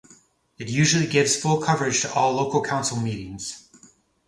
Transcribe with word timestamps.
It 0.57 0.67
usually 0.67 1.05
gives 1.05 1.35
full 1.35 1.61
coverage 1.61 2.01
to 2.01 2.11
all 2.11 2.33
local 2.33 2.63
council 2.63 2.97
meetings. 2.99 3.69